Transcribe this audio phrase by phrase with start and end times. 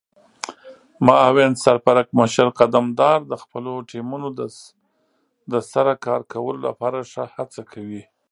[1.05, 4.27] معاون سرپرکمشر قدمدار د خپلو ټیمونو
[5.51, 8.03] د سره کار کولو لپاره ښه هڅه کوي.